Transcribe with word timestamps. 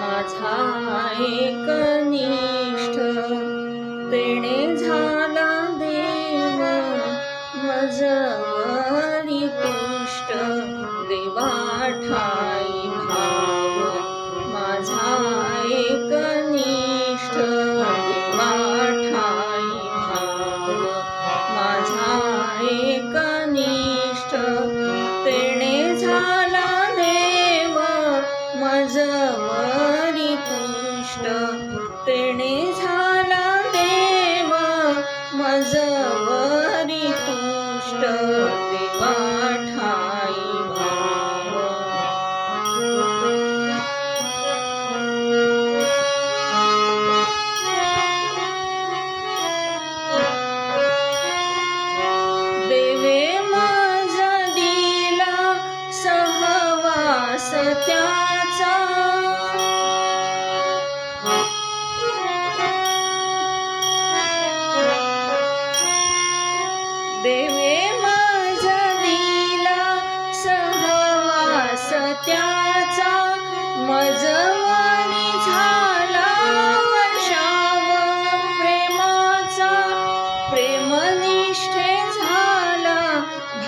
माझा 0.00 0.56
एक 1.20 1.56
कनिष्ठ 1.68 2.98
तेणे 4.12 4.76
झाला 4.76 5.41
ष्टिने 32.04 33.11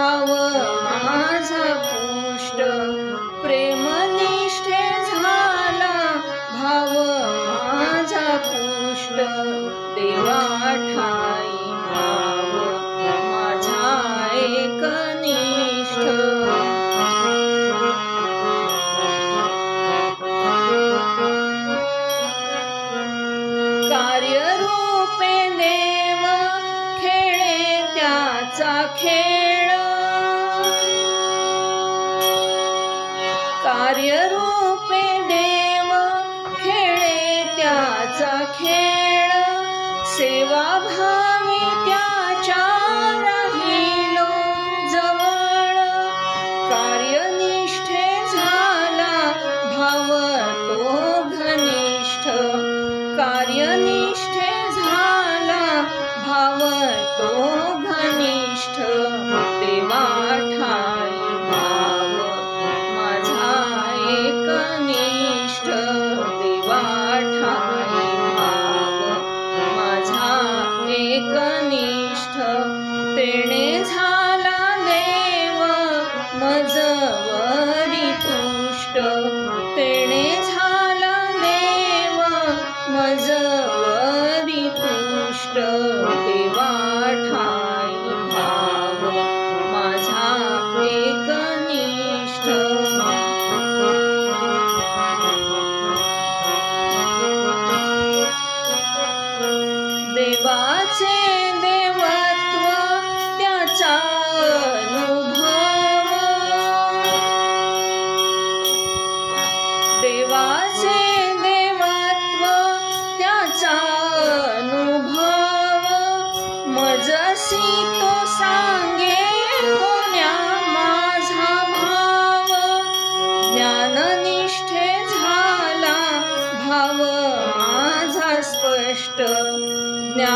ठाव 0.00 0.28
माझा 1.04 1.64
पुष्ट. 1.84 2.60
प्रेमनिष्ठे 3.42 4.78
झाला 5.08 5.90
भाव 6.52 6.92
माझा 7.74 8.36
पुष्ट. 8.46 9.20
देवा 9.98 10.38
ठाई 10.86 11.68
भाव 11.90 12.56
माझा 13.26 13.90
एकनिष्ठ 14.36 16.00
कार्यरूपे 23.90 25.36
देव 25.58 26.26
खेळे 26.98 27.82
त्याचा 27.94 28.82
खेळ. 28.98 29.49
Okay. 38.50 38.89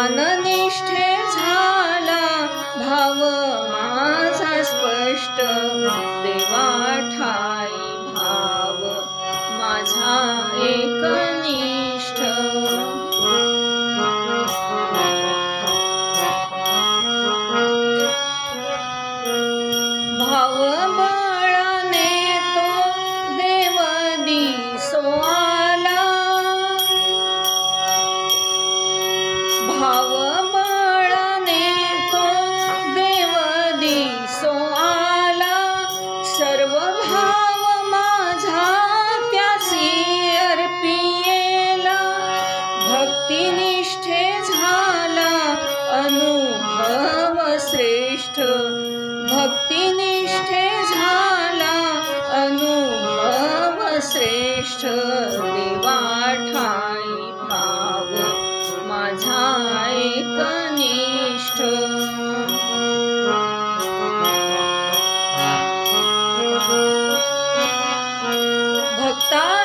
ज्ञाननिष्ठे 0.00 1.06
झाला 1.32 2.46
भाव 2.76 3.18
माझा 3.70 4.62
स्पष्ट. 4.62 5.40
श्रेष्ठ 54.80 55.40
देवाठाई 55.54 57.16
भाव 57.50 58.12
माझा 58.88 59.42
एकनिष्ठ 60.04 61.60
भक्ता 69.00 69.59